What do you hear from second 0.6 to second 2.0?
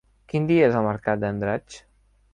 és el mercat d'Andratx?